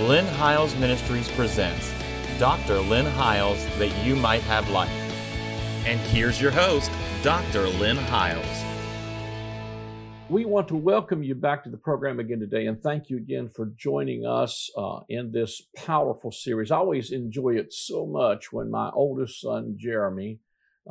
[0.00, 1.92] Lynn Hiles Ministries presents
[2.40, 2.80] Dr.
[2.80, 4.90] Lynn Hiles That You Might Have Life.
[5.86, 6.90] And here's your host,
[7.22, 7.68] Dr.
[7.68, 8.44] Lynn Hiles.
[10.28, 13.48] We want to welcome you back to the program again today and thank you again
[13.48, 16.72] for joining us uh, in this powerful series.
[16.72, 20.40] I always enjoy it so much when my oldest son, Jeremy,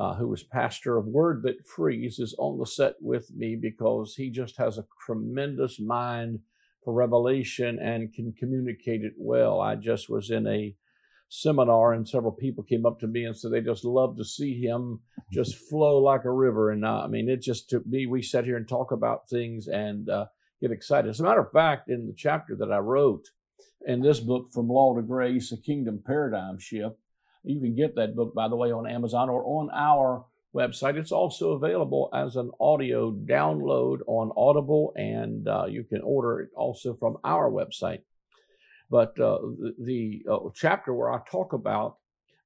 [0.00, 4.14] uh, who is pastor of Word That Frees, is on the set with me because
[4.16, 6.38] he just has a tremendous mind
[6.84, 9.60] for revelation and can communicate it well.
[9.60, 10.74] I just was in a
[11.28, 14.60] seminar and several people came up to me and said they just love to see
[14.60, 15.00] him
[15.32, 16.70] just flow like a river.
[16.70, 19.66] And uh, I mean, it just took me, we sat here and talk about things
[19.66, 20.26] and uh,
[20.60, 21.08] get excited.
[21.08, 23.28] As a matter of fact, in the chapter that I wrote
[23.86, 26.96] in this book, From Law to Grace, A Kingdom Paradigm Shift,
[27.42, 30.96] you can get that book, by the way, on Amazon or on our website.
[30.96, 36.50] It's also available as an audio download on Audible, and uh, you can order it
[36.56, 38.02] also from our website.
[38.90, 41.96] But uh, the, the uh, chapter where I talk about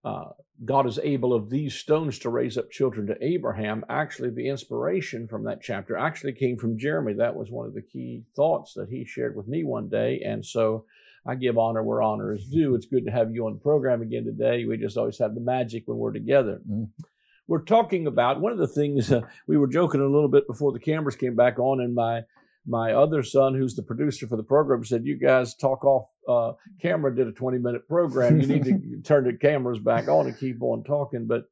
[0.04, 0.30] uh,
[0.64, 5.28] God is able of these stones to raise up children to Abraham, actually, the inspiration
[5.28, 7.14] from that chapter actually came from Jeremy.
[7.14, 10.20] That was one of the key thoughts that he shared with me one day.
[10.24, 10.84] And so
[11.26, 12.74] I give honor where honor is due.
[12.74, 14.64] It's good to have you on the program again today.
[14.64, 16.60] We just always have the magic when we're together.
[16.68, 17.02] Mm-hmm
[17.48, 20.70] we're talking about one of the things uh, we were joking a little bit before
[20.70, 22.22] the cameras came back on, and my
[22.66, 26.52] my other son, who's the producer for the program, said, "You guys talk off uh,
[26.80, 27.14] camera.
[27.14, 28.40] Did a twenty minute program.
[28.40, 31.44] You need to turn the cameras back on and keep on talking." But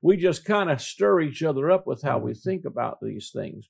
[0.00, 3.68] we just kind of stir each other up with how we think about these things.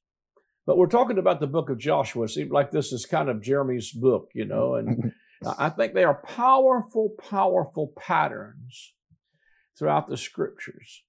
[0.66, 2.24] But we're talking about the book of Joshua.
[2.24, 5.12] It seems like this is kind of Jeremy's book, you know, and
[5.58, 8.92] I think they are powerful, powerful patterns
[9.76, 11.02] throughout the scriptures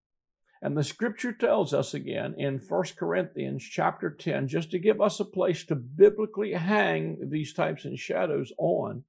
[0.64, 5.20] and the scripture tells us again in 1 Corinthians chapter 10, just to give us
[5.20, 9.04] a place to biblically hang these types and shadows on.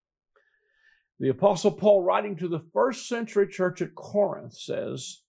[1.20, 5.20] The Apostle Paul, writing to the first century church at Corinth, says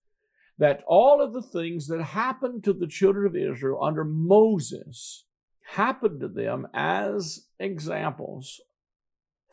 [0.58, 5.26] that all of the things that happened to the children of Israel under Moses
[5.74, 8.62] happened to them as examples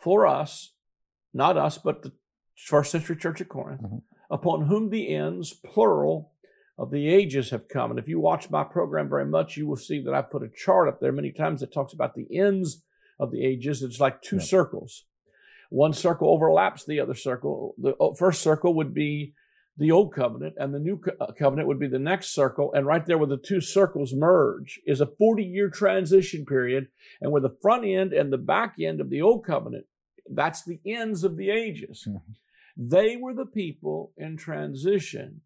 [0.00, 0.72] for us,
[1.34, 2.12] not us, but the
[2.56, 3.98] first century church at Corinth, mm-hmm.
[4.30, 6.31] upon whom the ends, plural,
[6.82, 7.91] of the ages have come.
[7.91, 10.48] And if you watch my program very much, you will see that I put a
[10.48, 12.82] chart up there many times that talks about the ends
[13.20, 13.84] of the ages.
[13.84, 15.04] It's like two circles.
[15.71, 17.76] One circle overlaps the other circle.
[17.78, 19.32] The uh, first circle would be
[19.78, 22.72] the old covenant, and the new uh, covenant would be the next circle.
[22.75, 26.88] And right there where the two circles merge is a 40 year transition period.
[27.21, 29.87] And where the front end and the back end of the old covenant,
[30.28, 32.09] that's the ends of the ages.
[32.09, 32.32] Mm-hmm.
[32.76, 35.42] They were the people in transition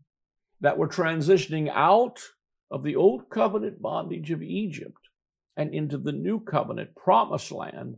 [0.61, 2.21] that were transitioning out
[2.71, 5.09] of the old covenant bondage of Egypt
[5.57, 7.97] and into the new covenant promised land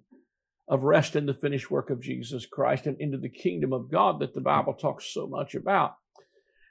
[0.68, 4.20] of rest in the finished work of Jesus Christ and into the kingdom of God
[4.20, 5.96] that the Bible talks so much about.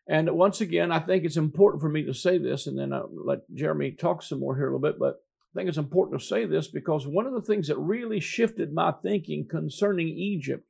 [0.07, 3.09] And once again, I think it's important for me to say this, and then I'll
[3.11, 4.99] let Jeremy talk some more here a little bit.
[4.99, 5.15] But
[5.53, 8.71] I think it's important to say this because one of the things that really shifted
[8.71, 10.63] my thinking concerning Egypt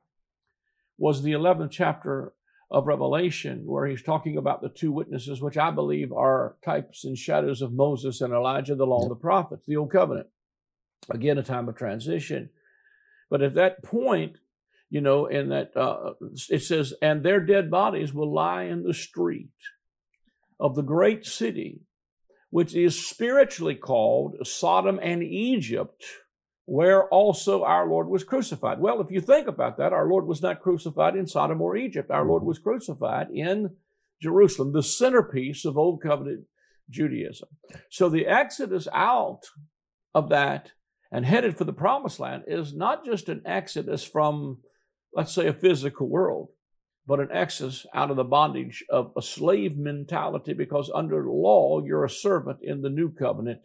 [0.98, 2.34] was the 11th chapter
[2.70, 7.18] of Revelation, where he's talking about the two witnesses, which I believe are types and
[7.18, 10.28] shadows of Moses and Elijah, the law and the prophets, the old covenant.
[11.10, 12.50] Again, a time of transition.
[13.30, 14.38] But at that point,
[14.90, 16.14] you know, in that uh,
[16.50, 19.50] it says, and their dead bodies will lie in the street
[20.60, 21.82] of the great city,
[22.50, 26.04] which is spiritually called Sodom and Egypt
[26.68, 28.80] where also our Lord was crucified.
[28.82, 32.12] Well, if you think about that, our Lord was not crucified in Sodom or Egypt.
[32.12, 32.50] Our Lord mm-hmm.
[32.50, 33.70] was crucified in
[34.22, 36.44] Jerusalem, the centerpiece of Old Covenant
[36.90, 37.48] Judaism.
[37.90, 39.44] So the exodus out
[40.14, 40.74] of that
[41.10, 44.58] and headed for the promised land is not just an exodus from,
[45.14, 46.50] let's say, a physical world,
[47.06, 52.04] but an exodus out of the bondage of a slave mentality because under law, you're
[52.04, 53.62] a servant in the new covenant,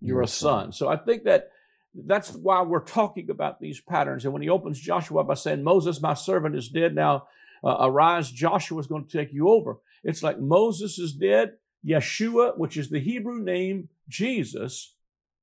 [0.00, 0.72] you're a son.
[0.72, 1.50] So I think that
[1.94, 4.24] that's why we're talking about these patterns.
[4.24, 6.94] And when he opens Joshua by saying, Moses, my servant, is dead.
[6.94, 7.26] Now
[7.62, 9.78] uh, arise, Joshua is going to take you over.
[10.02, 11.54] It's like Moses is dead.
[11.86, 14.94] Yeshua, which is the Hebrew name Jesus,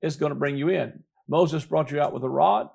[0.02, 1.04] is going to bring you in.
[1.28, 2.70] Moses brought you out with a rod.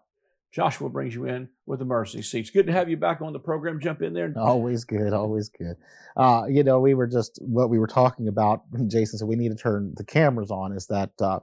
[0.53, 2.41] Joshua brings you in with the mercy seat.
[2.41, 3.81] It's good to have you back on the program.
[3.81, 4.33] Jump in there.
[4.37, 5.13] Always good.
[5.13, 5.75] Always good.
[6.17, 9.19] Uh, you know, we were just what we were talking about, Jason.
[9.19, 10.73] So we need to turn the cameras on.
[10.73, 11.41] Is that uh,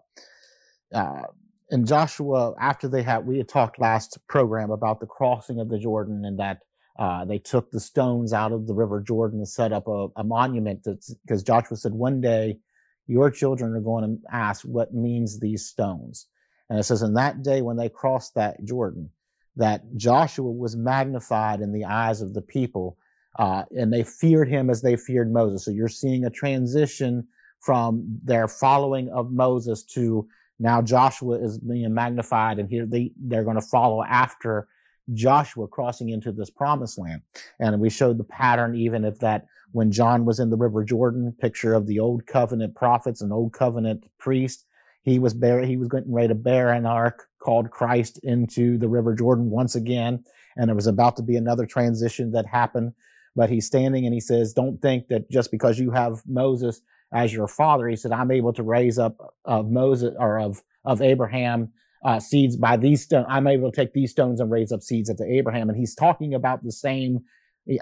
[0.93, 1.23] uh,
[1.71, 5.79] and Joshua, after they had, we had talked last program about the crossing of the
[5.79, 6.59] Jordan and that
[6.99, 10.23] uh, they took the stones out of the River Jordan and set up a, a
[10.23, 10.85] monument
[11.25, 12.59] because Joshua said, one day
[13.07, 16.27] your children are going to ask what means these stones.
[16.69, 19.09] And it says, in that day when they crossed that Jordan,
[19.55, 22.97] that Joshua was magnified in the eyes of the people,
[23.39, 25.65] uh, and they feared him as they feared Moses.
[25.65, 27.27] So you're seeing a transition
[27.61, 30.27] from their following of Moses to
[30.61, 34.67] now Joshua is being magnified, and here they, they're going to follow after
[35.11, 37.23] Joshua crossing into this promised land.
[37.59, 41.33] And we showed the pattern even of that when John was in the River Jordan,
[41.39, 44.65] picture of the old covenant prophets and old covenant priests.
[45.01, 48.87] He was bear, he was getting ready to bear an ark called Christ into the
[48.87, 50.23] River Jordan once again.
[50.55, 52.93] And there was about to be another transition that happened.
[53.35, 56.81] But he's standing and he says, Don't think that just because you have Moses
[57.13, 61.01] as your father, he said, I'm able to raise up of Moses or of, of
[61.01, 61.71] Abraham
[62.03, 63.25] uh, seeds by these stones.
[63.29, 65.69] I'm able to take these stones and raise up seeds unto Abraham.
[65.69, 67.19] And he's talking about the same.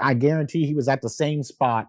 [0.01, 1.87] I guarantee he was at the same spot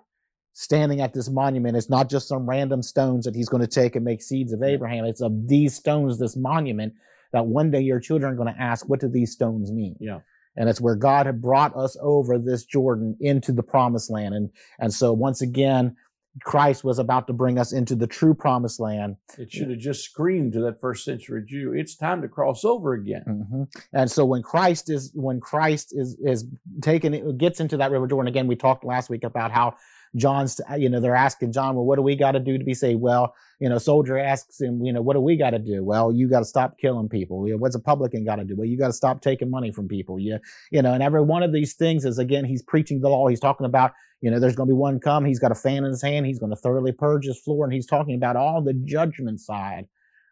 [0.52, 1.76] standing at this monument.
[1.76, 4.62] It's not just some random stones that he's going to take and make seeds of
[4.62, 5.04] Abraham.
[5.04, 6.94] It's of these stones, this monument
[7.32, 9.96] that one day your children are going to ask, what do these stones mean?
[10.00, 10.20] Yeah.
[10.56, 14.34] And it's where God had brought us over this Jordan into the promised land.
[14.34, 15.96] And, and so once again,
[16.44, 19.16] Christ was about to bring us into the true promised land.
[19.36, 22.92] It should have just screamed to that first century Jew, it's time to cross over
[22.94, 23.24] again.
[23.28, 23.62] Mm-hmm.
[23.92, 26.46] And so when Christ is, when Christ is, is
[26.82, 29.74] taken, it gets into that river Jordan, again, we talked last week about how
[30.16, 32.74] John's, you know, they're asking John, well, what do we got to do to be
[32.74, 33.00] saved?
[33.00, 35.84] Well, you know, soldier asks him, you know, what do we got to do?
[35.84, 37.46] Well, you got to stop killing people.
[37.58, 38.56] What's a publican got to do?
[38.56, 40.18] Well, you got to stop taking money from people.
[40.18, 40.38] You,
[40.70, 43.28] you know, and every one of these things is again, he's preaching the law.
[43.28, 45.24] He's talking about, you know, there's going to be one come.
[45.24, 46.26] He's got a fan in his hand.
[46.26, 47.64] He's going to thoroughly purge his floor.
[47.64, 49.86] And he's talking about all the judgment side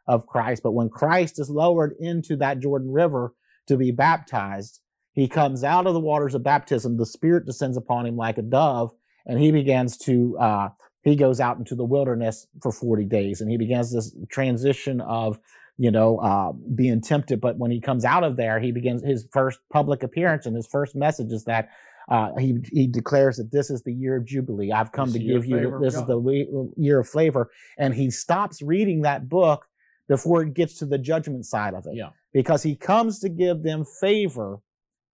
[0.06, 0.62] of Christ.
[0.62, 3.34] But when Christ is lowered into that Jordan River
[3.66, 4.80] to be baptized,
[5.12, 6.96] he comes out of the waters of baptism.
[6.96, 8.92] The Spirit descends upon him like a dove
[9.28, 10.68] and he begins to uh,
[11.02, 15.38] he goes out into the wilderness for 40 days and he begins this transition of
[15.76, 19.26] you know uh, being tempted but when he comes out of there he begins his
[19.32, 21.68] first public appearance and his first message is that
[22.10, 25.18] uh, he he declares that this is the year of jubilee i've come This to
[25.26, 29.66] give you this is the year of flavor and he stops reading that book
[30.08, 32.10] before it gets to the judgment side of it Yeah.
[32.32, 34.60] because he comes to give them favor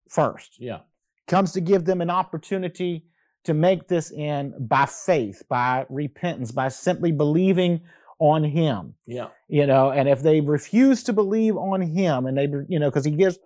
[0.09, 0.79] first Yeah.
[1.27, 3.05] comes to give them an opportunity
[3.45, 7.81] to make this in by faith, by repentance, by simply believing
[8.19, 8.93] on Him.
[9.05, 9.27] Yeah.
[9.49, 13.03] You know, and if they refuse to believe on Him, and they, you know, because
[13.03, 13.37] He gives,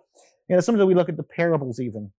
[0.48, 2.12] you know, sometimes we look at the parables even,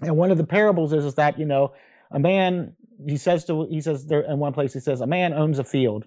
[0.00, 1.72] and one of the parables is, is that you know,
[2.10, 2.74] a man
[3.06, 5.64] he says to he says there in one place he says a man owns a
[5.64, 6.04] field,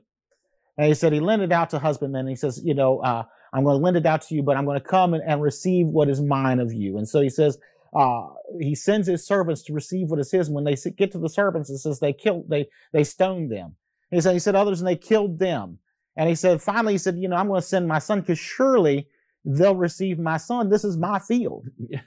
[0.78, 2.22] and he said he lent it out to husbandmen.
[2.22, 4.58] And he says, you know, uh, I'm going to lend it out to you, but
[4.58, 6.98] I'm going to come and, and receive what is mine of you.
[6.98, 7.58] And so he says
[7.96, 8.28] uh,
[8.60, 10.48] he sends his servants to receive what is his.
[10.48, 13.76] And when they get to the servants, it says they killed, they they stoned them.
[14.10, 15.80] He said, he said others, and they killed them.
[16.16, 18.38] And he said, finally, he said, you know, I'm going to send my son because
[18.38, 19.08] surely
[19.46, 20.70] they'll receive my son.
[20.70, 21.66] This is my field.
[21.90, 22.00] Yeah.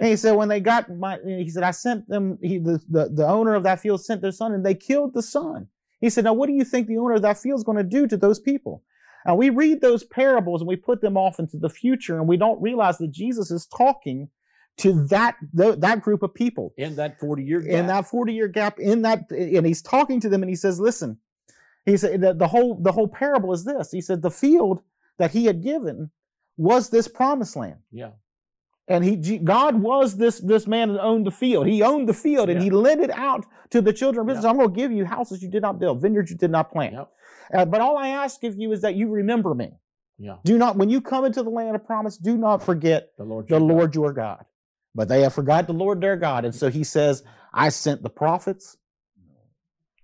[0.00, 2.38] And he said, when they got my, he said, I sent them.
[2.42, 5.22] He, the, the the owner of that field sent their son, and they killed the
[5.22, 5.68] son.
[6.00, 7.82] He said, now what do you think the owner of that field is going to
[7.84, 8.82] do to those people?
[9.24, 12.36] And we read those parables and we put them off into the future, and we
[12.36, 14.28] don't realize that Jesus is talking
[14.78, 17.70] to that th- that group of people In that 40 year gap.
[17.72, 20.78] in that 40 year gap in that and he's talking to them and he says
[20.78, 21.16] listen
[21.86, 24.82] he said the, the whole the whole parable is this he said the field
[25.16, 26.10] that he had given
[26.56, 28.10] was this promised land yeah.
[28.88, 32.48] and he god was this this man that owned the field he owned the field
[32.48, 32.64] and Yeah.
[32.64, 34.38] he lent it out to the children of Yeah.
[34.38, 36.70] israel i'm going to give you houses you did not build vineyards you did not
[36.72, 37.08] plant Yep.
[37.54, 39.70] Uh, but all i ask of you is that you remember me
[40.18, 40.36] Yeah.
[40.44, 43.46] do not when you come into the land of promise do not forget The Lord.
[43.48, 43.68] the your God.
[43.74, 44.44] Lord your God.
[44.94, 46.46] But they have forgot the Lord their God.
[46.46, 47.22] And so he says,
[47.52, 48.78] I sent the prophets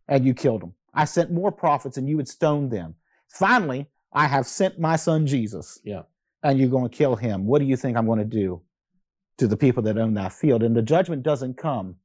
[0.06, 0.74] and you killed them.
[0.92, 2.96] I sent more prophets and you would stone them.
[3.28, 5.78] Finally, I have sent my son Jesus.
[5.82, 6.02] Yeah.
[6.42, 7.46] And you're going to kill him.
[7.46, 8.62] What do you think I'm going to do
[9.38, 10.62] to the people that own that field?
[10.62, 11.96] And the judgment doesn't come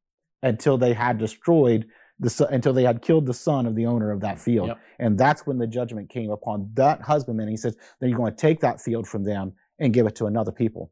[0.43, 1.87] until they had destroyed
[2.19, 4.69] the until they had killed the son of the owner of that field.
[4.69, 4.79] Yep.
[4.99, 7.47] And that's when the judgment came upon that husbandman.
[7.47, 10.25] He says, then you're going to take that field from them and give it to
[10.25, 10.91] another people.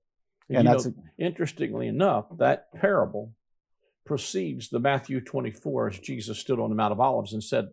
[0.49, 3.33] And And that's know, interestingly enough, that parable
[4.05, 7.69] precedes the Matthew 24 as Jesus stood on the Mount of Olives and said,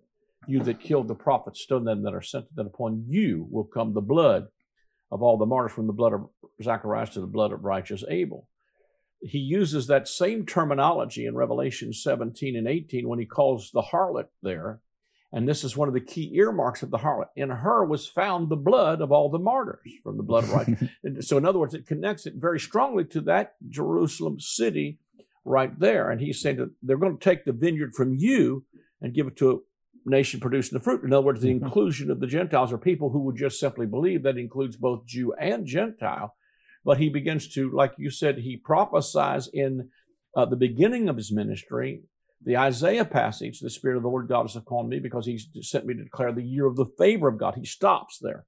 [0.46, 3.64] You that killed the prophets, stone them that are sent, to them, upon you will
[3.64, 4.46] come the blood
[5.12, 6.28] of all the martyrs from the blood of
[6.60, 8.48] Zacharias to the blood of righteous Abel.
[9.20, 14.28] He uses that same terminology in Revelation 17 and 18 when he calls the harlot
[14.42, 14.80] there.
[15.30, 17.28] And this is one of the key earmarks of the harlot.
[17.36, 20.88] In her was found the blood of all the martyrs from the blood of righteous.
[21.26, 24.98] So, in other words, it connects it very strongly to that Jerusalem city
[25.44, 26.10] right there.
[26.10, 28.64] And he's saying that they're going to take the vineyard from you
[29.00, 29.58] and give it to a
[30.04, 31.04] nation producing the fruit.
[31.04, 31.62] In other words, the Mhm.
[31.62, 35.32] inclusion of the Gentiles are people who would just simply believe that includes both Jew
[35.34, 36.34] and Gentile.
[36.84, 39.88] but he begins to, like you said, he prophesies in
[40.34, 42.02] uh, the beginning of his ministry,
[42.44, 45.86] the Isaiah passage, the Spirit of the Lord God is upon me because he sent
[45.86, 47.54] me to declare the year of the favor of God.
[47.54, 48.46] He stops there.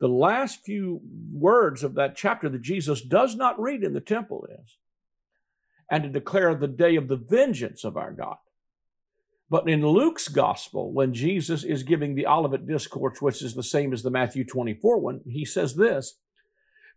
[0.00, 4.44] The last few words of that chapter that Jesus does not read in the temple
[4.50, 4.76] is,
[5.88, 8.38] and to declare the day of the vengeance of our God.
[9.52, 13.92] But in Luke's gospel, when Jesus is giving the Olivet Discourse, which is the same
[13.92, 16.14] as the Matthew 24 one, he says this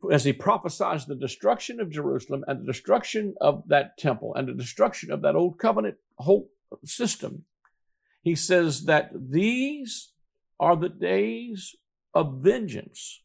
[0.10, 4.54] as he prophesies the destruction of Jerusalem and the destruction of that temple and the
[4.54, 6.50] destruction of that old covenant whole
[6.86, 7.44] system.
[8.22, 10.14] He says that these
[10.58, 11.76] are the days
[12.14, 13.22] of vengeance,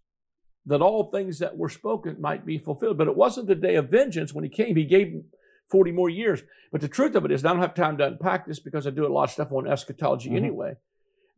[0.66, 2.98] that all things that were spoken might be fulfilled.
[2.98, 4.74] But it wasn't the day of vengeance when he came.
[4.74, 5.22] He gave
[5.70, 6.42] 40 more years.
[6.72, 8.90] But the truth of it is, I don't have time to unpack this because I
[8.90, 10.38] do a lot of stuff on eschatology mm-hmm.
[10.38, 10.74] anyway.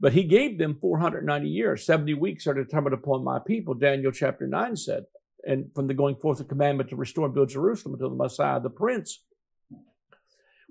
[0.00, 1.86] But he gave them 490 years.
[1.86, 5.04] 70 weeks are determined upon my people, Daniel chapter 9 said.
[5.46, 8.60] And from the going forth of commandment to restore and build Jerusalem until the Messiah,
[8.60, 9.20] the Prince,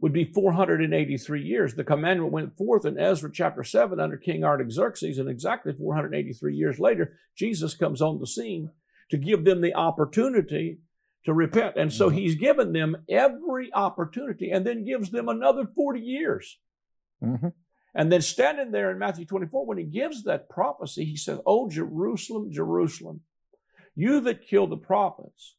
[0.01, 1.75] would be 483 years.
[1.75, 6.79] The commandment went forth in Ezra chapter 7 under King Artaxerxes, and exactly 483 years
[6.79, 8.71] later, Jesus comes on the scene
[9.11, 10.79] to give them the opportunity
[11.25, 11.75] to repent.
[11.75, 12.17] And so mm-hmm.
[12.17, 16.57] he's given them every opportunity and then gives them another 40 years.
[17.23, 17.49] Mm-hmm.
[17.93, 21.69] And then standing there in Matthew 24, when he gives that prophecy, he says, Oh,
[21.69, 23.21] Jerusalem, Jerusalem,
[23.95, 25.55] you that killed the prophets,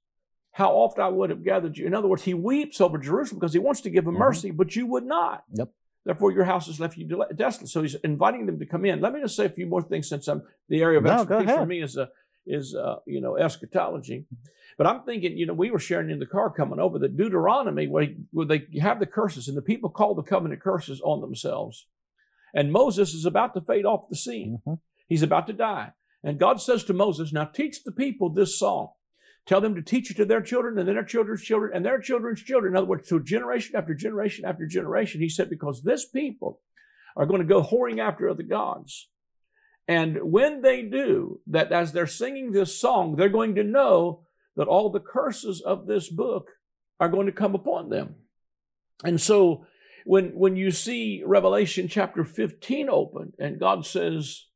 [0.52, 1.87] how oft I would have gathered you.
[1.87, 4.23] In other words, he weeps over Jerusalem because he wants to give them mm-hmm.
[4.23, 5.45] mercy, but you would not.
[5.52, 5.69] Yep.
[6.04, 7.69] Therefore, your house has left you desolate.
[7.69, 9.00] So he's inviting them to come in.
[9.00, 11.50] Let me just say a few more things since I'm the area of no, expertise
[11.50, 12.09] for me is a,
[12.45, 14.25] is uh, you know eschatology.
[14.79, 17.88] But I'm thinking, you know, we were sharing in the car coming over that Deuteronomy,
[17.88, 18.09] where,
[18.47, 21.87] they have the curses, and the people call the covenant curses on themselves.
[22.55, 24.61] And Moses is about to fade off the scene.
[24.67, 24.75] Mm-hmm.
[25.09, 25.93] He's about to die.
[26.23, 28.91] And God says to Moses, Now teach the people this song.
[29.45, 32.00] Tell them to teach it to their children and then their children's children and their
[32.00, 32.75] children's children.
[32.75, 35.21] In other words, to generation after generation after generation.
[35.21, 36.61] He said, Because this people
[37.17, 39.09] are going to go whoring after other gods.
[39.88, 44.23] And when they do, that as they're singing this song, they're going to know
[44.56, 46.50] that all the curses of this book
[47.00, 48.16] are going to come upon them.
[49.04, 49.66] And so
[50.04, 54.47] when, when you see Revelation chapter 15 open and God says,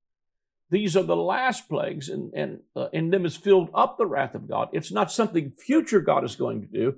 [0.70, 4.34] these are the last plagues and, and uh, in them is filled up the wrath
[4.34, 4.68] of God.
[4.72, 6.96] It's not something future God is going to do.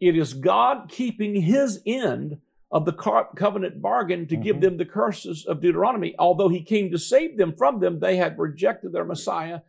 [0.00, 2.38] It is God keeping his end
[2.72, 4.42] of the covenant bargain to mm-hmm.
[4.42, 6.14] give them the curses of Deuteronomy.
[6.18, 9.60] Although he came to save them from them, they had rejected their Messiah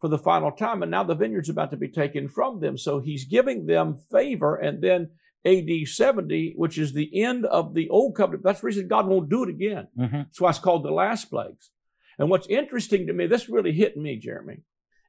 [0.00, 2.78] for the final time, and now the vineyard's about to be taken from them.
[2.78, 5.10] So he's giving them favor, and then
[5.44, 8.44] AD 70, which is the end of the old covenant.
[8.44, 9.88] That's the reason God won't do it again.
[9.98, 10.16] Mm-hmm.
[10.16, 11.70] That's why it's called the last plagues.
[12.18, 14.62] And what's interesting to me, this really hit me, Jeremy,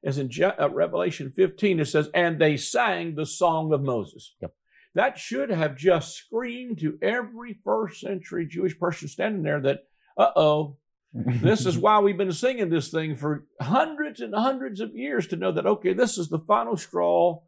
[0.03, 4.35] is in Je- uh, Revelation 15, it says, and they sang the song of Moses.
[4.41, 4.53] Yep.
[4.95, 9.81] That should have just screamed to every first century Jewish person standing there that,
[10.17, 10.77] uh oh,
[11.13, 15.35] this is why we've been singing this thing for hundreds and hundreds of years to
[15.35, 17.41] know that, okay, this is the final straw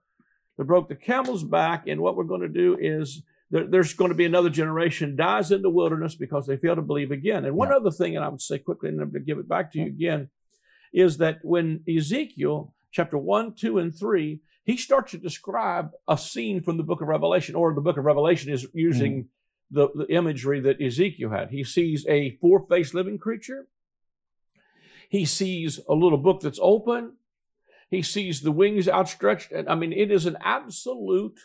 [0.58, 1.88] that broke the camel's back.
[1.88, 5.51] And what we're going to do is there, there's going to be another generation dies
[5.51, 7.46] in the wilderness because they fail to believe again.
[7.46, 7.75] And one yeah.
[7.75, 9.80] other thing, and I would say quickly, and I'm going to give it back to
[9.80, 10.30] you again,
[10.94, 16.62] is that when Ezekiel chapter 1, 2, and 3, he starts to describe a scene
[16.62, 19.27] from the book of Revelation, or the book of Revelation is using mm
[19.72, 21.50] the, the imagery that Ezekiel had.
[21.50, 23.68] He sees a four faced living creature.
[25.10, 27.13] He sees a little book that's open.
[27.90, 29.51] He sees the wings outstretched.
[29.51, 31.40] And I mean, it is an absolute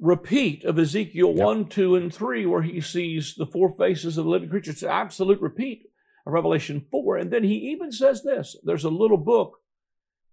[0.00, 1.44] repeat of Ezekiel yep.
[1.44, 4.70] 1, 2, and 3, where he sees the four faces of the living creature.
[4.70, 5.90] It's an absolute repeat
[6.26, 7.18] of Revelation 4.
[7.18, 9.60] And then he even says this there's a little book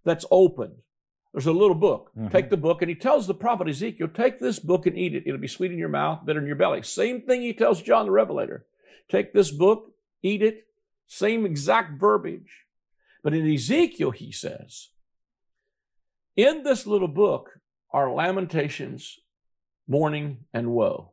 [0.03, 0.77] that's opened.
[1.33, 2.11] There's a little book.
[2.17, 2.29] Mm-hmm.
[2.29, 5.23] Take the book, and he tells the prophet Ezekiel, Take this book and eat it.
[5.25, 6.81] It'll be sweet in your mouth, bitter in your belly.
[6.81, 8.65] Same thing he tells John the Revelator.
[9.09, 9.91] Take this book,
[10.21, 10.67] eat it.
[11.07, 12.65] Same exact verbiage.
[13.23, 14.89] But in Ezekiel, he says,
[16.35, 17.59] In this little book
[17.91, 19.19] are lamentations,
[19.87, 21.11] mourning, and woe.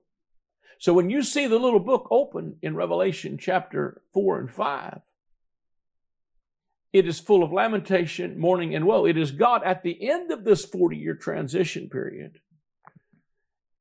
[0.78, 5.00] So when you see the little book open in Revelation chapter 4 and 5,
[6.94, 9.04] it is full of lamentation, mourning, and woe.
[9.04, 12.38] It is God at the end of this 40 year transition period,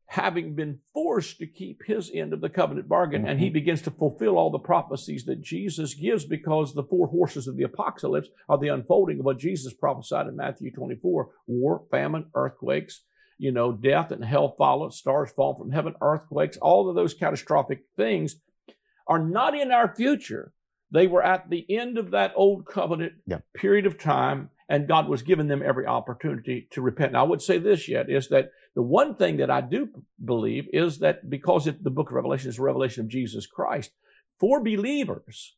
[0.08, 3.29] having been forced to keep his end of the covenant bargain, mm-hmm.
[3.29, 3.53] and he mm-hmm.
[3.53, 7.62] begins to fulfill all the prophecies that Jesus gives because the four horses of the
[7.62, 13.01] apocalypse are the unfolding of what Jesus prophesied in Matthew 24 war, famine, earthquakes.
[13.38, 17.84] You know, death and hell follow, stars fall from heaven, earthquakes, all of those catastrophic
[17.96, 18.38] things
[19.05, 20.53] are not in our future
[20.94, 23.14] they were at the end of that old covenant
[23.56, 27.10] period of time, and God was giving them every opportunity to repent.
[27.10, 29.90] And I would say this yet is that the one thing that I do
[30.24, 33.92] believe is that because it, the book of Revelation is a revelation of Jesus Christ,
[34.40, 35.56] for believers,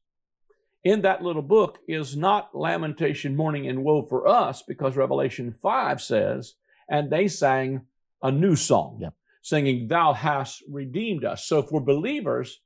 [0.84, 6.02] in that little book is not lamentation, mourning, and woe for us, because Revelation 5
[6.02, 6.54] says,
[6.88, 7.82] and they sang
[8.22, 9.14] a new song, Yep.
[9.42, 11.46] singing, Thou hast redeemed us.
[11.46, 12.62] So for believers,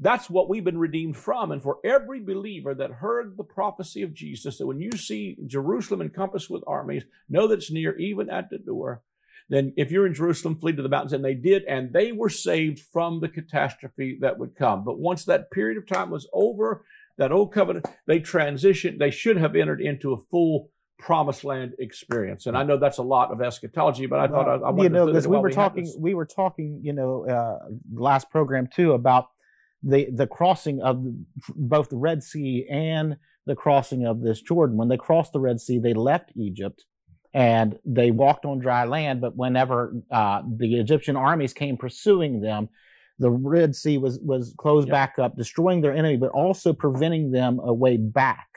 [0.00, 1.52] that's what we've been redeemed from.
[1.52, 6.00] And for every believer that heard the prophecy of Jesus, that when you see Jerusalem
[6.00, 9.02] encompassed with armies, know that it's near, even at the door.
[9.50, 11.12] Then, if you're in Jerusalem, flee to the mountains.
[11.12, 14.84] And they did, and they were saved from the catastrophe that would come.
[14.84, 16.84] But once that period of time was over,
[17.18, 22.46] that old covenant, they transitioned, they should have entered into a full promised land experience.
[22.46, 24.88] And I know that's a lot of eschatology, but I thought I, I wanted you
[24.90, 28.68] know to because we were had talking we were talking you know uh, last program
[28.72, 29.28] too about
[29.82, 31.04] the the crossing of
[31.54, 34.76] both the Red Sea and the crossing of this Jordan.
[34.76, 36.84] When they crossed the Red Sea, they left Egypt
[37.32, 39.20] and they walked on dry land.
[39.20, 42.68] But whenever uh, the Egyptian armies came pursuing them,
[43.18, 44.92] the Red Sea was was closed Yep.
[44.92, 48.48] back up, destroying their enemy, but also preventing them a way back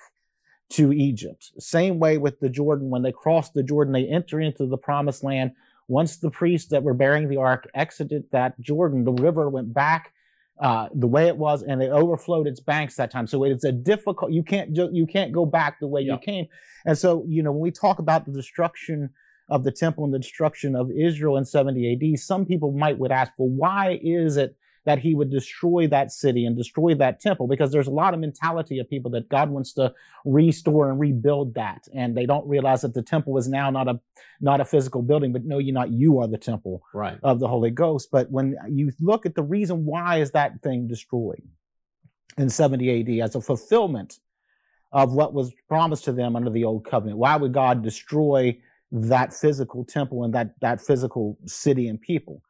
[0.72, 1.52] to Egypt.
[1.60, 2.90] Same way with the Jordan.
[2.90, 5.52] When they crossed the Jordan, they enter into the promised land.
[5.88, 10.14] Once the priests that were bearing the ark exited that Jordan, the river went back
[10.60, 13.28] uh, the way it was, and it overflowed its banks that time.
[13.28, 14.32] So it's a difficult.
[14.32, 16.14] You can't ju- you can't go back the way Yeah.
[16.14, 16.46] you came.
[16.86, 19.10] And so you know when we talk about the destruction
[19.50, 23.12] of the temple and the destruction of Israel in 70 AD, some people might would
[23.12, 27.48] ask, well, why is it that he would destroy that city and destroy that temple?
[27.48, 29.94] Because there's a lot of mentality of people that God wants to
[30.26, 34.00] restore and rebuild that, and they don't realize that the temple is now not a
[34.42, 37.18] not a physical building, but no, you not you are the temple Right.
[37.24, 38.10] of the Holy Ghost.
[38.12, 41.42] But when you look at the reason why is that thing destroyed
[42.38, 44.20] in 70 AD as a fulfillment
[44.92, 48.58] of what was promised to them under the old covenant, why would God destroy
[48.92, 52.42] that physical temple and that, that physical city and people?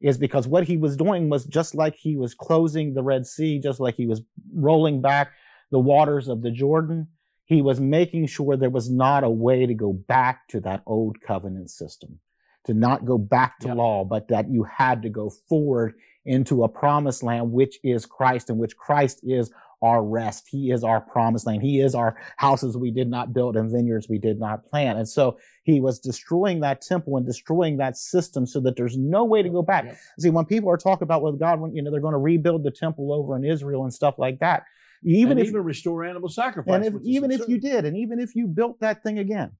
[0.00, 3.58] Is because what he was doing was just like he was closing the Red Sea,
[3.58, 4.22] just like he was
[4.54, 5.32] rolling back
[5.70, 7.08] the waters of the Jordan,
[7.44, 11.20] he was making sure there was not a way to go back to that old
[11.20, 12.18] covenant system
[12.64, 13.74] to not go back to Yeah.
[13.74, 18.50] law, but that you had to go forward into a promised land, which is Christ,
[18.50, 19.50] and which Christ is
[19.82, 20.46] our rest.
[20.50, 21.62] He is our promised land.
[21.62, 24.98] He is our houses we did not build and vineyards we did not plant.
[24.98, 29.24] And so he was destroying that temple and destroying that system so that there's no
[29.24, 29.84] way to go back.
[29.84, 29.98] Yep.
[30.18, 32.62] See, when people are talking about with God, when you know they're going to rebuild
[32.62, 34.64] the temple over in Israel and stuff like that,
[35.02, 36.74] even and if even restore animal sacrifice.
[36.74, 39.52] and if, even if you did, and even if you built that thing again,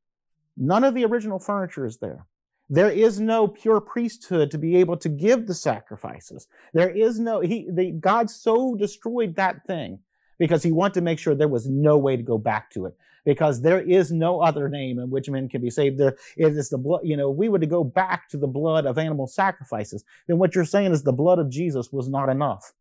[0.57, 2.27] none of the original furniture is there.
[2.73, 6.47] There is no pure priesthood to be able to give the sacrifices.
[6.73, 9.99] There is no he the God so destroyed that thing
[10.41, 12.97] because he wanted to make sure there was no way to go back to it.
[13.27, 15.99] Because there is no other name in which men can be saved.
[15.99, 18.47] There it is the blood, you know, if we were to go back to the
[18.47, 22.31] blood of animal sacrifices, then what you're saying is the blood of Jesus was not
[22.31, 22.73] enough.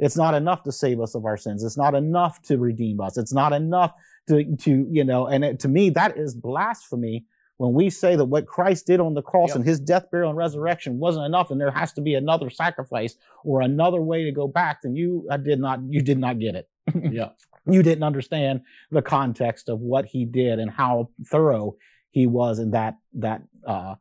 [0.00, 1.62] It's not enough to save us of our sins.
[1.62, 3.16] It's not enough to redeem us.
[3.16, 3.94] It's not enough
[4.28, 7.26] to, to you know, and it, to me, that is blasphemy
[7.58, 9.56] when we say that what Christ did on the cross Yep.
[9.56, 13.16] and his death, burial, and resurrection wasn't enough, and there has to be another sacrifice
[13.44, 16.54] or another way to go back, then you I did not, you did not get
[16.56, 16.68] it.
[17.12, 17.30] yeah,
[17.66, 21.76] You didn't understand the context of what he did and how thorough
[22.10, 23.94] he was in that, that, uh,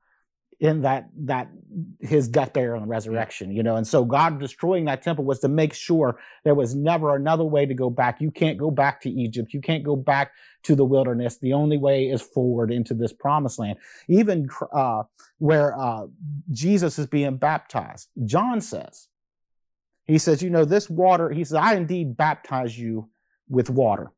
[0.64, 1.50] in that that
[2.00, 3.76] his death burial and resurrection you know?
[3.76, 7.66] And so god destroying that temple was to make sure there was never another way
[7.66, 8.22] to go back.
[8.22, 9.54] You can't go back to egypt.
[9.54, 10.32] You can't go back
[10.64, 11.38] to the wilderness.
[11.38, 13.78] The only way is forward into this promised land.
[14.08, 15.04] Even uh,
[15.38, 16.06] where uh,
[16.52, 19.10] jesus is being baptized john says
[20.06, 23.10] he says you know this water he says i indeed baptize you
[23.50, 24.12] with water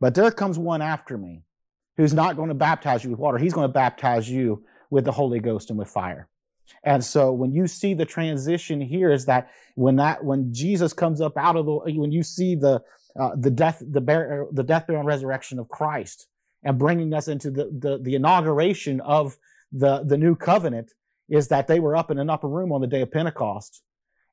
[0.00, 1.42] but there comes one after me
[1.96, 3.38] who's not going to baptize you with water.
[3.38, 6.28] He's going to baptize you with the Holy Ghost and with fire.
[6.82, 11.20] And so when you see the transition here is that when that when Jesus comes
[11.20, 12.82] up out of the when you see the
[13.18, 16.28] uh, the death the bear, the death burial and resurrection of Christ
[16.64, 19.36] and bringing us into the, the the inauguration of
[19.72, 20.92] the the new covenant
[21.28, 23.82] is that they were up in an upper room on the day of Pentecost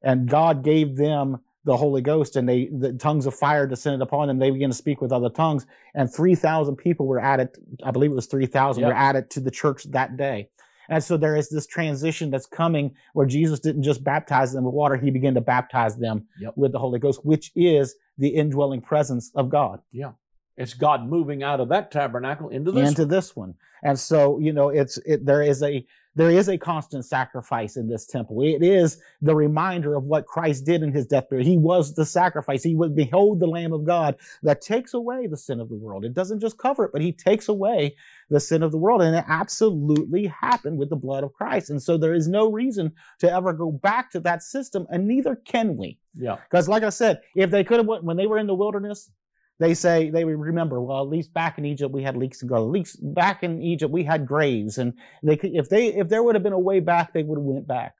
[0.03, 4.27] and God gave them the Holy Ghost and they the tongues of fire descended upon
[4.27, 7.49] them they began to speak with other tongues and 3000 people were added
[7.83, 8.87] I believe it was 3000 Yep.
[8.89, 10.49] were added to the church that day
[10.89, 14.73] and so there is this transition that's coming where Jesus didn't just baptize them with
[14.73, 16.53] water, he began to baptize them Yep.
[16.57, 20.11] with the Holy Ghost, which is the indwelling presence of God Yeah.
[20.57, 22.89] it's God moving out of that tabernacle into this.
[22.89, 23.55] into this one.
[23.85, 27.87] And so, you know, it's it there is a there is a constant sacrifice in
[27.87, 28.41] this temple.
[28.41, 31.29] It is the reminder of what Christ did in his death.
[31.29, 31.47] Period.
[31.47, 32.63] He was the sacrifice.
[32.63, 36.05] He would behold the Lamb of God that takes away the sin of the world.
[36.05, 37.95] It doesn't just cover it, but he takes away
[38.29, 39.01] the sin of the world.
[39.01, 41.69] And it absolutely happened with the blood of Christ.
[41.69, 45.35] And so there is no reason to ever go back to that system, and neither
[45.35, 45.97] can we.
[46.13, 46.37] Yeah.
[46.49, 49.09] Because like I said, if they could have, when they were in the wilderness,
[49.59, 52.71] they say they remember well at least back in egypt we had leeks and garlic
[52.71, 54.77] leeks back in egypt we had graves.
[54.77, 57.37] And they could if they if there would have been a way back they would
[57.37, 57.95] have went back.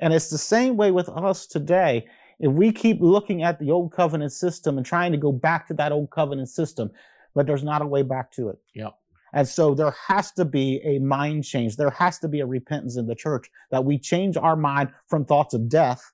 [0.00, 2.06] And it's the same way with us today.
[2.40, 5.74] If we keep looking at the old covenant system and trying to go back to
[5.74, 6.90] that old covenant system
[7.34, 8.58] but there's not a way back to it.
[8.74, 8.92] Yep.
[9.32, 11.76] and so there has to be a mind change.
[11.76, 15.24] There has to be a repentance in the church that we change our mind from
[15.24, 16.12] thoughts of death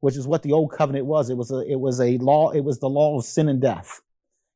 [0.00, 1.30] which is what the old covenant was.
[1.30, 4.00] It was a it was a law it was the law of sin and death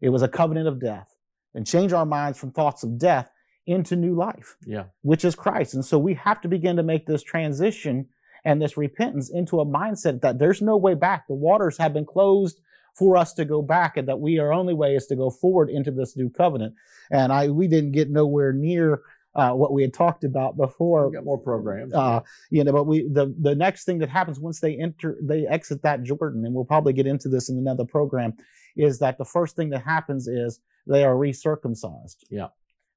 [0.00, 1.14] it was a covenant of death
[1.54, 3.30] and change our minds from thoughts of death
[3.66, 4.84] into new life, Yeah.
[5.02, 5.74] which is Christ.
[5.74, 8.08] And so we have to begin to make this transition
[8.44, 11.26] and this repentance into a mindset that there's no way back.
[11.28, 12.60] The waters have been closed
[12.96, 15.68] for us to go back and that we our only way is to go forward
[15.70, 16.74] into this new covenant.
[17.10, 19.02] And I, we didn't get nowhere near
[19.34, 21.94] uh, what we had talked about before We got more programs.
[21.94, 25.46] uh, you know, but we the the next thing that happens once they enter, they
[25.46, 28.32] exit that Jordan, and we'll probably get into this in another program,
[28.76, 32.16] is that the first thing that happens is they are recircumcised.
[32.30, 32.48] Yeah.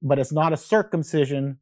[0.01, 1.57] but it's not a circumcision.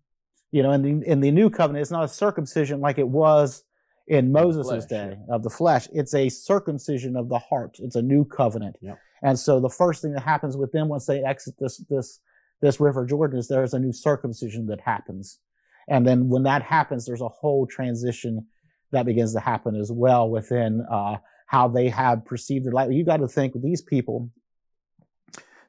[0.52, 3.63] You know, in the in the new covenant, it's not a circumcision like it was
[4.08, 5.88] in Moses' day of the flesh.
[5.93, 7.78] It's a circumcision of the heart.
[7.80, 8.76] It's a new covenant.
[8.82, 9.00] Yep.
[9.24, 12.19] And so the first thing that happens with them once they exit this this
[12.62, 15.39] this river Jordan is there's a new circumcision that happens.
[15.88, 18.47] And then when that happens, there's a whole transition
[18.91, 21.17] that begins to happen as well within uh,
[21.52, 22.90] how they have perceived their life.
[22.94, 24.32] You got to think with these people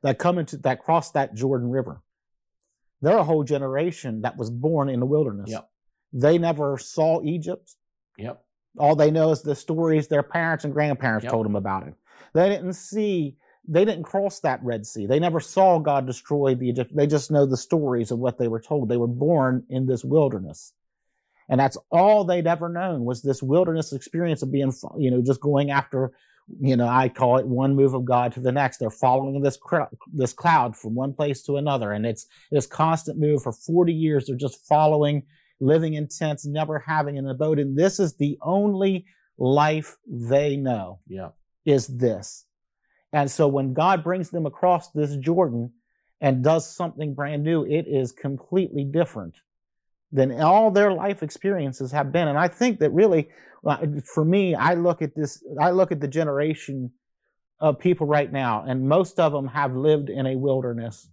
[0.03, 2.01] that come into that cross that Jordan River.
[3.01, 5.51] They're a whole generation that was born in the wilderness.
[5.51, 5.69] Yep.
[6.13, 7.75] They never saw Egypt.
[8.17, 8.45] Yep.
[8.79, 11.33] All they know is the stories their parents and grandparents Yep.
[11.33, 11.95] told them about it.
[12.33, 15.07] They didn't see, they didn't cross that Red Sea.
[15.07, 16.93] They never saw God destroy the Egypt.
[16.95, 18.89] They just know the stories of what they were told.
[18.89, 20.75] They were born in this wilderness.
[21.49, 25.41] And that's all they'd ever known was this wilderness experience of being, you know, just
[25.41, 26.13] going after,
[26.61, 28.79] you know, I call it one move of God to the next.
[28.79, 33.19] They're following this cr- this cloud from one place to another, and it's this constant
[33.19, 34.27] move for 40 years.
[34.27, 35.25] They're just following,
[35.61, 39.05] living in tents, never having an abode, and this is the only
[39.39, 41.31] life they know Yeah.
[41.65, 42.47] is this.
[43.13, 45.73] And so when God brings them across this Jordan
[46.21, 49.37] and does something brand new, it is completely different
[50.13, 52.29] than all their life experiences have been.
[52.29, 53.31] And I think that really,
[53.67, 56.93] uh, for me, I look at this, I look at the generation
[57.61, 61.09] of people right now, and most of them have lived in a wilderness.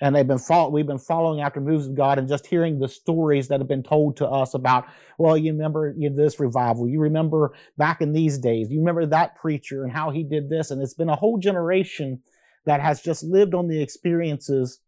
[0.00, 2.88] And they've been follow, we've been following after moves of God and just hearing the
[2.88, 4.86] stories that have been told to us about,
[5.18, 6.88] well, you remember this revival.
[6.88, 8.70] You remember back in these days.
[8.70, 10.70] You remember that preacher and how he did this.
[10.70, 12.20] And it's been a whole generation
[12.66, 14.80] that has just lived on the experiences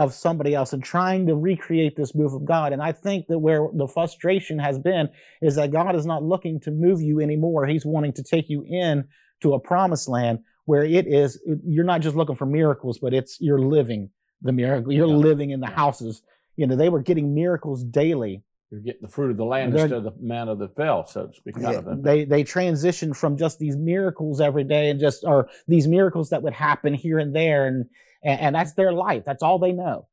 [0.00, 2.72] of somebody else and trying to recreate this move of God.
[2.72, 5.10] And I think that where the frustration has been
[5.42, 7.66] is that God is not looking to move you anymore.
[7.66, 9.04] He's wanting to take you in
[9.42, 13.36] to a promised land where it is, you're not just looking for miracles, but it's,
[13.40, 14.08] you're living
[14.40, 14.90] the miracle.
[14.90, 15.14] You're Yeah.
[15.30, 16.22] living in the houses.
[16.56, 18.42] You know, they were getting miracles daily.
[18.70, 21.34] You're getting the fruit of the land instead of the manna that fell, so to
[21.34, 21.62] speak.
[21.62, 25.88] out of they they transitioned from just these miracles every day and just or these
[25.88, 27.86] miracles that would happen here and there and
[28.22, 29.24] and, and that's their life.
[29.24, 30.06] That's all they know.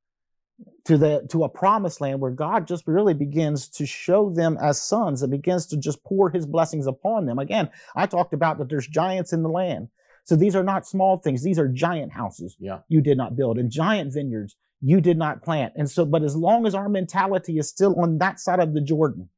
[0.85, 4.81] To the to a promised land where god just really begins to show them as
[4.81, 7.37] sons and begins to just pour his blessings upon them.
[7.39, 9.89] Again i talked about that there's giants in the land.
[10.23, 11.43] So these are not small things.
[11.43, 12.79] These are giant houses Yeah.
[12.89, 15.73] you did not build and giant vineyards you did not plant.
[15.75, 18.81] And so but as long as our mentality is still on that side of the
[18.81, 19.29] jordan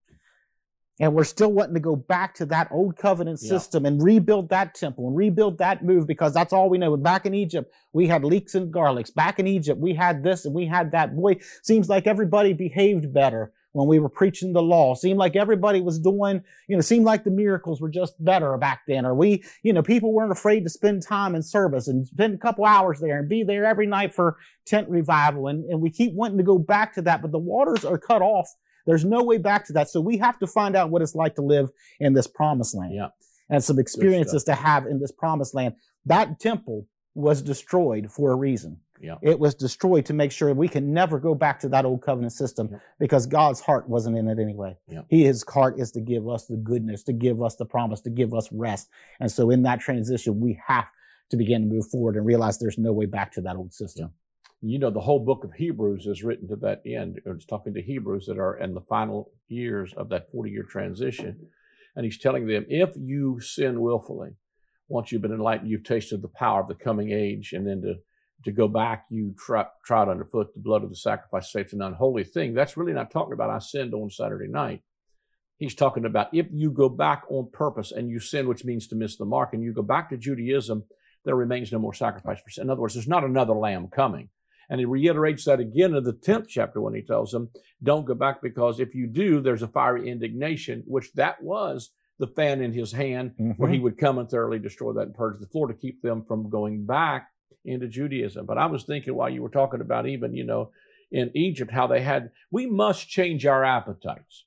[1.00, 3.50] and we're still wanting to go back to that old covenant Yeah.
[3.50, 6.96] system and rebuild that temple and rebuild that move because that's all we know.
[6.98, 9.14] Back in Egypt, we had leeks and garlics.
[9.14, 11.16] Back in Egypt, we had this and we had that.
[11.16, 14.96] Boy, seems like everybody behaved better when we were preaching the law.
[14.96, 18.82] Seemed like everybody was doing, you know, seemed like the miracles were just better back
[18.88, 19.06] then.
[19.06, 22.38] Or we, you know, people weren't afraid to spend time in service and spend a
[22.40, 25.48] couple hours there and be there every night for tent revival.
[25.48, 28.22] And, and we keep wanting to go back to that, but the waters are cut
[28.24, 28.50] off
[28.90, 29.90] there's no way back to that.
[29.90, 32.94] So we have to find out what it's like to live in this promised land
[32.94, 33.10] Yeah.
[33.50, 35.76] and some experiences to have in this promised land.
[36.06, 38.80] That temple was destroyed for a reason.
[39.02, 39.16] Yeah.
[39.22, 42.34] It was destroyed to make sure we can never go back to that old covenant
[42.34, 42.80] system Yeah.
[43.00, 44.78] because God's heart wasn't in it anyway.
[44.88, 45.04] Yeah.
[45.08, 48.10] He, his heart is to give us the goodness, to give us the promise, to
[48.10, 48.90] give us rest.
[49.20, 50.86] And so in that transition, we have
[51.30, 54.12] to begin to move forward and realize there's no way back to that old system.
[54.62, 57.22] You know, the whole book of Hebrews is written to that end.
[57.26, 61.48] It's talking to Hebrews that are in the final years of that 40 year transition.
[61.96, 64.32] And he's telling them, if you sin willfully,
[64.88, 67.96] once you've been enlightened, you've tasted the power of the coming age, and then to
[68.46, 72.24] to go back, you trod underfoot the blood of the sacrifice, say it's an unholy
[72.24, 72.54] thing.
[72.54, 74.82] That's really not talking about I sinned on Saturday night.
[75.58, 78.96] He's talking about if you go back on purpose and you sin, which means to
[78.96, 80.86] miss the mark, and you go back to Judaism,
[81.26, 82.64] there remains no more sacrifice for sin.
[82.64, 84.30] In other words, there's not another lamb coming.
[84.70, 87.50] And he reiterates that again in the 10th chapter when he tells them,
[87.82, 92.28] don't go back because if you do, there's a fiery indignation, which that was the
[92.28, 93.52] fan in his hand, mm-hmm.
[93.52, 93.86] where he mm-hmm.
[93.86, 96.86] would come and thoroughly destroy that and purge the floor to keep them from going
[96.86, 97.30] back
[97.66, 98.46] into Judaism.
[98.46, 100.72] But I was thinking while you were talking about even, you know,
[101.12, 104.46] in Egypt, how they had, we must change our appetites.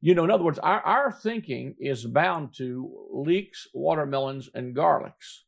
[0.00, 5.43] You know, in other words, our, our thinking is bound to leeks, watermelons, and garlics.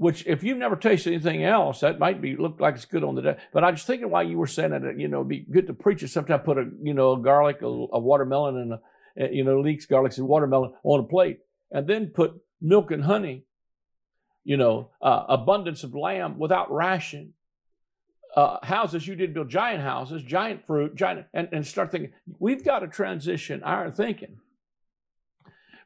[0.00, 3.16] Which, if you've never tasted anything else, that might be look like it's good on
[3.16, 3.36] the day.
[3.52, 5.74] But I was thinking while you were saying that, you know, it'd be good to
[5.74, 6.08] preach it.
[6.08, 9.84] Sometimes put a, you know, a garlic, a, a watermelon, and a, you know, leeks,
[9.84, 12.32] garlics, and watermelon on a plate, and then put
[12.62, 13.44] milk and honey
[14.44, 17.34] you know, uh, abundance of lamb without ration.
[18.34, 22.64] Uh, houses, you did build giant houses, giant fruit, giant, and, and start thinking, we've
[22.64, 24.38] got to transition our thinking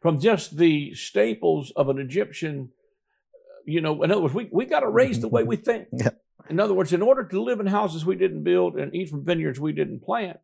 [0.03, 2.69] from just the staples of an Egyptian,
[3.67, 5.65] you know, in other words, we, we got to raise the way we mm-hmm.
[5.65, 5.89] think.
[5.93, 6.11] Yeah.
[6.49, 9.25] In other words, in order to live in houses we didn't build and eat from
[9.25, 10.39] vineyards we didn't plant,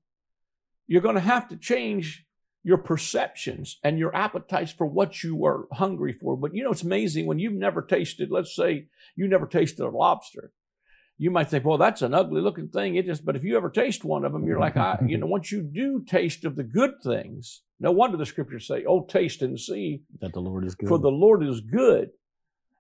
[0.86, 2.26] you're going to have to change
[2.62, 6.36] your perceptions and your appetites for what you were hungry for.
[6.36, 9.88] But you know, it's amazing when you've never tasted, let's say you never tasted a
[9.88, 10.52] lobster.
[11.16, 12.96] You might think, well, that's an ugly looking thing.
[12.96, 15.26] It just, but if you ever taste one of them, you're like, I, you know,
[15.28, 19.42] once you do taste of the good things, no wonder the scriptures say, oh, taste
[19.42, 20.88] and see that the Lord is good.
[20.88, 22.10] For the Lord is good.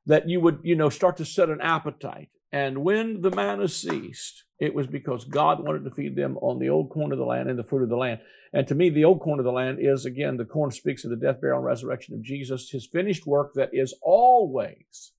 [0.06, 2.30] That you would, you know, start to set an appetite.
[2.52, 6.68] And when the manna ceased, it was because God wanted to feed them on the
[6.68, 8.20] old corn of the land and the fruit of the land.
[8.52, 11.10] And to me, the old corn of the land is, again, the corn speaks of
[11.10, 15.12] the death, burial, and resurrection of Jesus, his finished work that is always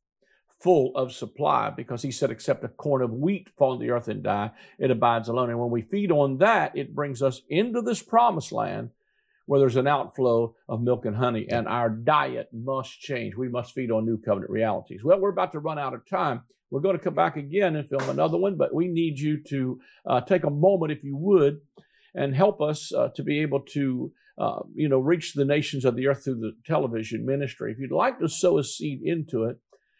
[0.60, 4.08] full of supply because he said, except a corn of wheat fall on the earth
[4.08, 5.50] and die, it abides alone.
[5.50, 8.92] And when we feed on that, it brings us into this promised land
[9.46, 13.36] where there's an outflow of milk and honey, and our diet must change.
[13.36, 15.04] We must feed on new covenant realities.
[15.04, 16.44] Well, we're about to run out of time.
[16.70, 19.80] We're going to come back again and film another one, but we need you to
[20.06, 21.60] uh, take a moment, if you would,
[22.16, 25.96] and help us uh, to be able to, uh, you know, reach the nations of
[25.96, 27.72] the earth through the television ministry.
[27.72, 29.58] If you'd like to sow a seed into it,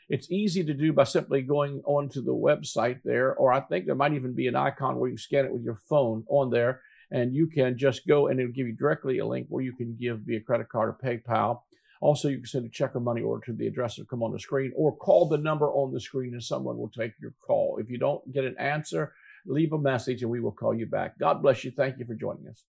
[0.08, 3.96] it's easy to do by simply going onto the website there, or I think there
[3.96, 6.82] might even be an icon where you can scan it with your phone on there,
[7.12, 9.96] and you can just go and it'll give you directly a link where you can
[10.00, 11.62] give via credit card or PayPal.
[12.00, 14.32] Also, you can send a check or money order to the address that come on
[14.32, 17.78] the screen or call the number on the screen and someone will take your call.
[17.80, 19.14] If you don't get an answer,
[19.46, 21.20] leave a message and we will call you back.
[21.20, 21.72] God bless you.
[21.72, 22.64] Thank you for joining us.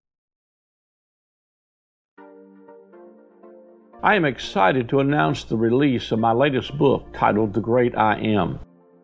[4.02, 8.18] I am excited to announce the release of my latest book titled The Great I
[8.18, 8.58] Am.